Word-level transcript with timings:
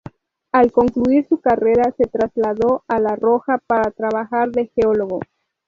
Al 0.51 0.71
concluir 0.71 1.27
su 1.29 1.39
carrera 1.41 1.93
se 1.95 2.05
trasladó 2.07 2.83
a 2.87 2.99
La 2.99 3.15
Rioja 3.15 3.59
para 3.67 3.91
trabajar 3.91 4.49
de 4.49 4.71
geólogo. 4.75 5.19